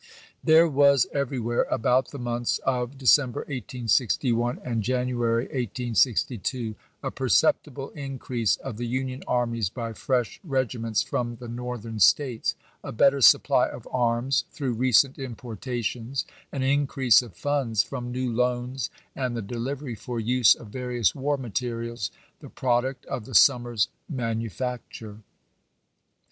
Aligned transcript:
There 0.43 0.67
was 0.67 1.05
everywhere, 1.13 1.67
about 1.69 2.09
the 2.09 2.17
months 2.17 2.57
of 2.65 2.97
December, 2.97 3.41
1861, 3.41 4.59
and 4.63 4.81
January, 4.81 5.43
1862, 5.43 6.73
a 7.03 7.11
perceptible 7.11 7.91
increase 7.91 8.57
of 8.57 8.77
the 8.77 8.87
Union 8.87 9.21
armies 9.27 9.69
by 9.69 9.93
fresh 9.93 10.39
regiments 10.43 11.03
from 11.03 11.35
the 11.35 11.47
Northern 11.47 11.99
States, 11.99 12.55
a 12.83 12.91
better 12.91 13.21
supply 13.21 13.69
of 13.69 13.87
arms 13.91 14.45
through 14.51 14.73
recent 14.73 15.19
importations, 15.19 16.25
an 16.51 16.63
increase 16.63 17.21
of 17.21 17.35
funds 17.37 17.83
from 17.83 18.11
new 18.11 18.33
loans, 18.33 18.89
and 19.15 19.37
the 19.37 19.41
delivery 19.43 19.93
for 19.93 20.19
use 20.19 20.55
of 20.55 20.69
various 20.69 21.13
war 21.13 21.37
materials, 21.37 22.09
the 22.39 22.49
product 22.49 23.05
of 23.05 23.25
the 23.25 23.35
summer's 23.35 23.87
manu 24.09 24.45
lis 24.45 24.53
ABKAHAM 24.55 24.67
LINCOLN 24.67 24.79
CHAP. 24.89 24.99
VII. 24.99 25.09
facture. 25.11 25.21